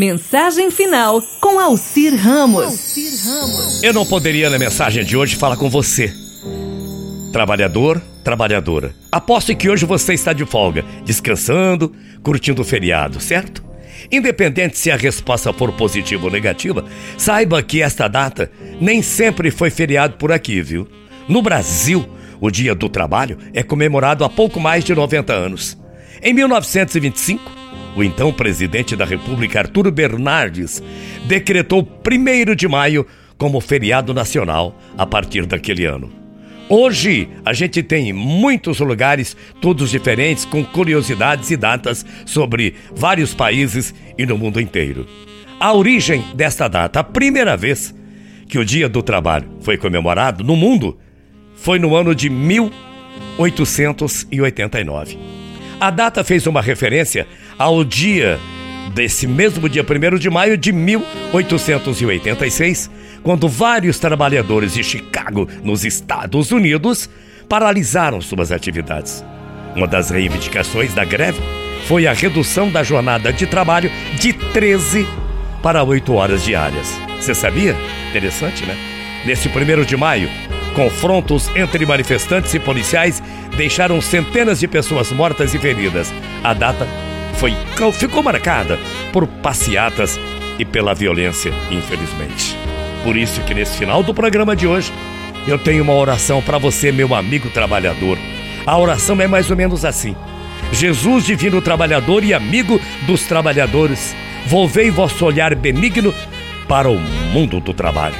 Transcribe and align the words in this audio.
Mensagem 0.00 0.70
final 0.70 1.20
com 1.42 1.60
Alcir 1.60 2.16
Ramos. 2.16 2.96
Eu 3.82 3.92
não 3.92 4.06
poderia, 4.06 4.48
na 4.48 4.58
mensagem 4.58 5.04
de 5.04 5.14
hoje, 5.14 5.36
falar 5.36 5.58
com 5.58 5.68
você. 5.68 6.10
Trabalhador, 7.30 8.00
trabalhadora. 8.24 8.94
Aposto 9.12 9.54
que 9.54 9.68
hoje 9.68 9.84
você 9.84 10.14
está 10.14 10.32
de 10.32 10.46
folga, 10.46 10.86
descansando, 11.04 11.92
curtindo 12.22 12.62
o 12.62 12.64
feriado, 12.64 13.20
certo? 13.20 13.62
Independente 14.10 14.78
se 14.78 14.90
a 14.90 14.96
resposta 14.96 15.52
for 15.52 15.70
positiva 15.72 16.24
ou 16.24 16.32
negativa, 16.32 16.82
saiba 17.18 17.62
que 17.62 17.82
esta 17.82 18.08
data 18.08 18.50
nem 18.80 19.02
sempre 19.02 19.50
foi 19.50 19.68
feriado 19.68 20.14
por 20.14 20.32
aqui, 20.32 20.62
viu? 20.62 20.88
No 21.28 21.42
Brasil, 21.42 22.08
o 22.40 22.50
Dia 22.50 22.74
do 22.74 22.88
Trabalho 22.88 23.36
é 23.52 23.62
comemorado 23.62 24.24
há 24.24 24.30
pouco 24.30 24.58
mais 24.58 24.82
de 24.82 24.94
90 24.94 25.30
anos. 25.30 25.76
Em 26.22 26.32
1925, 26.32 27.59
o 27.96 28.02
então 28.02 28.32
presidente 28.32 28.96
da 28.96 29.04
República, 29.04 29.60
Arturo 29.60 29.90
Bernardes, 29.90 30.82
decretou 31.26 31.82
1 31.82 32.54
de 32.54 32.68
maio 32.68 33.06
como 33.36 33.60
feriado 33.60 34.12
nacional 34.12 34.78
a 34.96 35.06
partir 35.06 35.46
daquele 35.46 35.86
ano. 35.86 36.12
Hoje 36.68 37.28
a 37.44 37.52
gente 37.52 37.82
tem 37.82 38.12
muitos 38.12 38.78
lugares, 38.78 39.36
todos 39.60 39.90
diferentes, 39.90 40.44
com 40.44 40.64
curiosidades 40.64 41.50
e 41.50 41.56
datas 41.56 42.06
sobre 42.24 42.76
vários 42.94 43.34
países 43.34 43.92
e 44.16 44.24
no 44.24 44.38
mundo 44.38 44.60
inteiro. 44.60 45.04
A 45.58 45.72
origem 45.72 46.22
desta 46.34 46.68
data, 46.68 47.00
a 47.00 47.04
primeira 47.04 47.56
vez 47.56 47.92
que 48.48 48.56
o 48.56 48.64
Dia 48.64 48.88
do 48.88 49.02
Trabalho 49.02 49.50
foi 49.62 49.76
comemorado 49.76 50.44
no 50.44 50.54
mundo, 50.54 50.96
foi 51.56 51.80
no 51.80 51.96
ano 51.96 52.14
de 52.14 52.30
1889. 52.30 55.18
A 55.80 55.90
data 55.90 56.22
fez 56.22 56.46
uma 56.46 56.62
referência 56.62 57.26
ao 57.60 57.84
dia 57.84 58.40
desse 58.94 59.26
mesmo 59.26 59.68
dia 59.68 59.84
1 59.84 60.18
de 60.18 60.30
maio 60.30 60.56
de 60.56 60.72
1886, 60.72 62.90
quando 63.22 63.50
vários 63.50 63.98
trabalhadores 63.98 64.72
de 64.72 64.82
Chicago, 64.82 65.46
nos 65.62 65.84
Estados 65.84 66.52
Unidos, 66.52 67.10
paralisaram 67.50 68.18
suas 68.22 68.50
atividades. 68.50 69.22
Uma 69.76 69.86
das 69.86 70.08
reivindicações 70.08 70.94
da 70.94 71.04
greve 71.04 71.38
foi 71.86 72.06
a 72.06 72.14
redução 72.14 72.70
da 72.70 72.82
jornada 72.82 73.30
de 73.30 73.46
trabalho 73.46 73.90
de 74.18 74.32
13 74.32 75.06
para 75.62 75.84
8 75.84 76.14
horas 76.14 76.42
diárias. 76.42 76.98
Você 77.20 77.34
sabia? 77.34 77.76
Interessante, 78.08 78.64
né? 78.64 78.74
Nesse 79.26 79.50
1 79.50 79.84
de 79.84 79.98
maio, 79.98 80.30
confrontos 80.74 81.54
entre 81.54 81.84
manifestantes 81.84 82.54
e 82.54 82.58
policiais 82.58 83.22
deixaram 83.54 84.00
centenas 84.00 84.60
de 84.60 84.66
pessoas 84.66 85.12
mortas 85.12 85.52
e 85.52 85.58
feridas. 85.58 86.10
A 86.42 86.54
data 86.54 86.88
foi, 87.40 87.56
ficou 87.94 88.22
marcada 88.22 88.78
por 89.14 89.26
passeatas 89.26 90.20
e 90.58 90.64
pela 90.64 90.94
violência, 90.94 91.50
infelizmente. 91.70 92.54
Por 93.02 93.16
isso 93.16 93.40
que 93.44 93.54
nesse 93.54 93.78
final 93.78 94.02
do 94.02 94.12
programa 94.12 94.54
de 94.54 94.66
hoje, 94.66 94.92
eu 95.48 95.58
tenho 95.58 95.82
uma 95.82 95.94
oração 95.94 96.42
para 96.42 96.58
você, 96.58 96.92
meu 96.92 97.14
amigo 97.14 97.48
trabalhador. 97.48 98.18
A 98.66 98.76
oração 98.76 99.18
é 99.22 99.26
mais 99.26 99.50
ou 99.50 99.56
menos 99.56 99.86
assim: 99.86 100.14
Jesus, 100.70 101.24
divino 101.24 101.62
trabalhador 101.62 102.22
e 102.22 102.34
amigo 102.34 102.78
dos 103.06 103.22
trabalhadores, 103.22 104.14
volvei 104.46 104.90
vosso 104.90 105.24
olhar 105.24 105.54
benigno 105.54 106.14
para 106.68 106.90
o 106.90 106.98
mundo 106.98 107.58
do 107.58 107.72
trabalho. 107.72 108.16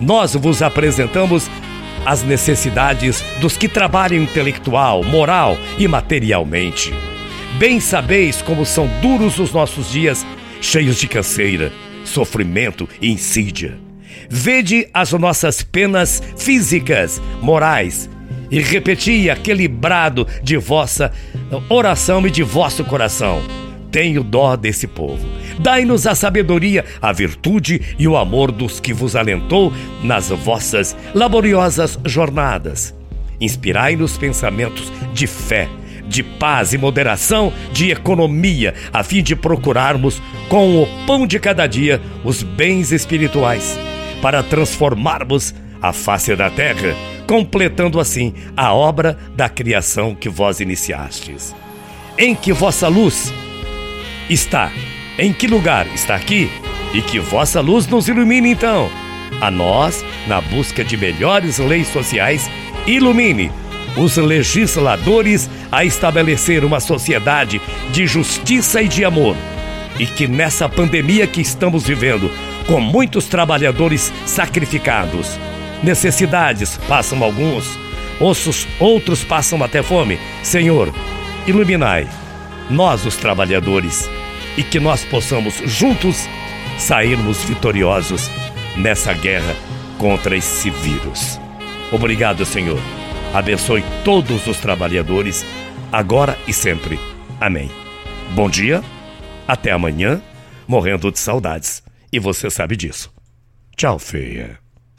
Nós 0.00 0.34
vos 0.34 0.60
apresentamos 0.60 1.48
as 2.04 2.24
necessidades 2.24 3.22
dos 3.40 3.56
que 3.56 3.68
trabalham 3.68 4.20
intelectual, 4.20 5.04
moral 5.04 5.56
e 5.78 5.86
materialmente. 5.86 6.92
Bem 7.58 7.80
sabeis 7.80 8.40
como 8.40 8.64
são 8.64 8.88
duros 9.02 9.38
os 9.38 9.52
nossos 9.52 9.90
dias, 9.90 10.24
cheios 10.60 10.96
de 10.96 11.06
canseira, 11.06 11.72
sofrimento 12.04 12.88
e 13.00 13.10
insídia. 13.10 13.78
Vede 14.28 14.88
as 14.94 15.12
nossas 15.12 15.62
penas 15.62 16.22
físicas, 16.36 17.20
morais, 17.42 18.08
e 18.50 18.60
repeti 18.60 19.30
aquele 19.30 19.68
brado 19.68 20.26
de 20.42 20.56
vossa 20.56 21.12
oração 21.68 22.26
e 22.26 22.30
de 22.30 22.42
vosso 22.42 22.84
coração. 22.84 23.42
Tenho 23.90 24.22
dó 24.22 24.56
desse 24.56 24.86
povo. 24.86 25.24
Dai-nos 25.58 26.06
a 26.06 26.14
sabedoria, 26.14 26.84
a 27.02 27.12
virtude 27.12 27.80
e 27.98 28.06
o 28.06 28.16
amor 28.16 28.52
dos 28.52 28.80
que 28.80 28.92
vos 28.92 29.16
alentou 29.16 29.72
nas 30.02 30.28
vossas 30.28 30.96
laboriosas 31.14 31.98
jornadas. 32.04 32.94
Inspirai-nos 33.40 34.16
pensamentos 34.16 34.92
de 35.12 35.26
fé, 35.26 35.68
de 36.10 36.22
paz 36.24 36.74
e 36.74 36.78
moderação, 36.78 37.52
de 37.72 37.90
economia, 37.90 38.74
a 38.92 39.02
fim 39.02 39.22
de 39.22 39.36
procurarmos, 39.36 40.20
com 40.48 40.82
o 40.82 40.86
pão 41.06 41.26
de 41.26 41.38
cada 41.38 41.66
dia, 41.66 42.02
os 42.24 42.42
bens 42.42 42.90
espirituais, 42.90 43.78
para 44.20 44.42
transformarmos 44.42 45.54
a 45.80 45.92
face 45.92 46.34
da 46.34 46.50
terra, 46.50 46.94
completando 47.26 48.00
assim 48.00 48.34
a 48.56 48.74
obra 48.74 49.16
da 49.34 49.48
criação 49.48 50.14
que 50.14 50.28
vós 50.28 50.60
iniciastes. 50.60 51.54
Em 52.18 52.34
que 52.34 52.52
vossa 52.52 52.88
luz 52.88 53.32
está? 54.28 54.70
Em 55.16 55.32
que 55.32 55.46
lugar 55.46 55.86
está 55.94 56.16
aqui? 56.16 56.50
E 56.92 57.00
que 57.00 57.20
vossa 57.20 57.60
luz 57.60 57.86
nos 57.86 58.08
ilumine 58.08 58.50
então. 58.50 58.90
A 59.40 59.50
nós, 59.50 60.04
na 60.26 60.40
busca 60.40 60.84
de 60.84 60.96
melhores 60.96 61.58
leis 61.58 61.86
sociais, 61.88 62.50
ilumine 62.86 63.50
os 63.96 64.16
legisladores 64.16 65.50
a 65.70 65.84
estabelecer 65.84 66.64
uma 66.64 66.80
sociedade 66.80 67.60
de 67.92 68.06
justiça 68.06 68.82
e 68.82 68.88
de 68.88 69.04
amor. 69.04 69.36
E 69.98 70.06
que 70.06 70.26
nessa 70.26 70.68
pandemia 70.68 71.26
que 71.26 71.40
estamos 71.40 71.86
vivendo, 71.86 72.30
com 72.66 72.80
muitos 72.80 73.26
trabalhadores 73.26 74.12
sacrificados, 74.24 75.38
necessidades 75.82 76.78
passam 76.88 77.22
alguns, 77.22 77.78
ossos, 78.20 78.66
outros 78.78 79.24
passam 79.24 79.62
até 79.62 79.82
fome. 79.82 80.18
Senhor, 80.42 80.92
iluminai 81.46 82.08
nós, 82.70 83.04
os 83.04 83.16
trabalhadores, 83.16 84.08
e 84.56 84.62
que 84.62 84.78
nós 84.78 85.04
possamos 85.04 85.54
juntos 85.66 86.28
sairmos 86.78 87.42
vitoriosos 87.42 88.30
nessa 88.76 89.12
guerra 89.12 89.56
contra 89.98 90.36
esse 90.36 90.70
vírus. 90.70 91.40
Obrigado, 91.92 92.44
Senhor 92.46 92.80
abençoe 93.34 93.84
todos 94.04 94.46
os 94.46 94.58
trabalhadores, 94.58 95.44
agora 95.92 96.36
e 96.46 96.52
sempre. 96.52 96.98
Amém. 97.40 97.70
Bom 98.34 98.48
dia, 98.48 98.82
até 99.46 99.72
amanhã, 99.72 100.22
morrendo 100.66 101.10
de 101.10 101.18
saudades. 101.18 101.82
E 102.12 102.18
você 102.18 102.50
sabe 102.50 102.76
disso. 102.76 103.12
Tchau, 103.76 103.98
feia. 103.98 104.58